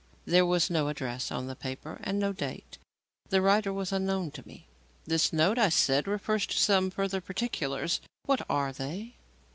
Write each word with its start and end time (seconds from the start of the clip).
There 0.25 0.47
was 0.47 0.71
no 0.71 0.87
address 0.87 1.29
on 1.31 1.45
the 1.45 1.55
paper 1.55 1.99
and 2.03 2.17
no 2.17 2.33
date, 2.33 2.79
and 3.25 3.29
the 3.31 3.39
writer 3.39 3.71
was 3.71 3.91
unknown 3.91 4.31
to 4.31 4.47
me. 4.47 4.65
"This 5.05 5.31
note," 5.31 5.59
I 5.59 5.69
said, 5.69 6.07
"refers 6.07 6.47
to 6.47 6.57
some 6.57 6.89
further 6.89 7.21
particulars. 7.21 8.01
What 8.25 8.41
are 8.49 8.73
they?" 8.73 9.17